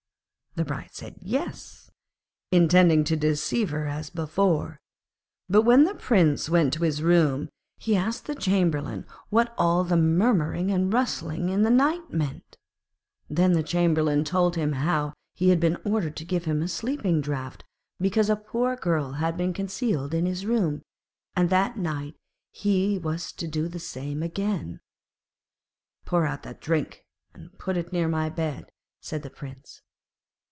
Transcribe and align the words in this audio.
The 0.55 0.65
Bride 0.65 0.89
said 0.91 1.15
'Yes,' 1.21 1.89
intending 2.51 3.05
to 3.05 3.15
deceive 3.15 3.69
her 3.69 3.87
as 3.87 4.09
before; 4.09 4.81
but 5.47 5.61
when 5.61 5.85
the 5.85 5.95
Prince 5.95 6.49
went 6.49 6.73
to 6.73 6.83
his 6.83 7.01
room 7.01 7.47
he 7.77 7.95
asked 7.95 8.25
the 8.25 8.35
Chamberlain 8.35 9.05
what 9.29 9.55
all 9.57 9.85
the 9.85 9.95
murmuring 9.95 10.69
and 10.69 10.91
rustling 10.91 11.47
in 11.47 11.61
the 11.61 11.69
night 11.69 12.11
meant. 12.11 12.57
Then 13.29 13.53
the 13.53 13.63
Chamberlain 13.63 14.25
told 14.25 14.57
him 14.57 14.73
how 14.73 15.13
he 15.33 15.47
had 15.51 15.61
been 15.61 15.77
ordered 15.85 16.17
to 16.17 16.25
give 16.25 16.43
him 16.43 16.61
a 16.61 16.67
sleeping 16.67 17.21
draught 17.21 17.63
because 18.01 18.29
a 18.29 18.35
poor 18.35 18.75
girl 18.75 19.13
had 19.13 19.37
been 19.37 19.53
concealed 19.53 20.13
in 20.13 20.25
his 20.25 20.45
room, 20.45 20.81
and 21.33 21.49
that 21.49 21.77
night 21.77 22.17
he 22.51 22.99
was 22.99 23.31
to 23.31 23.47
do 23.47 23.69
the 23.69 23.79
same 23.79 24.21
again. 24.21 24.81
'Pour 26.03 26.25
out 26.27 26.43
the 26.43 26.55
drink, 26.55 27.05
and 27.33 27.57
put 27.57 27.77
it 27.77 27.93
near 27.93 28.09
my 28.09 28.27
bed,' 28.27 28.69
said 28.99 29.23
the 29.23 29.29
Prince. 29.29 29.81